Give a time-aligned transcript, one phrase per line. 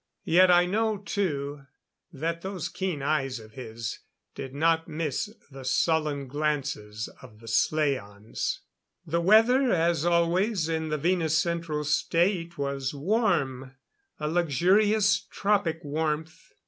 [0.25, 1.67] Yet I know too,
[2.11, 3.99] that those keen eyes of his
[4.33, 8.61] did not miss the sullen glances of the slaans.
[9.05, 13.75] The weather, as always in the Venus Central State, was warm
[14.19, 16.51] a luxurious tropic warmth.